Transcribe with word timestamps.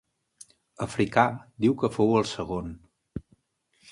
Africà 0.85 1.25
diu 1.65 1.77
que 1.83 1.91
fou 1.97 2.17
el 2.21 2.27
segon. 2.31 2.75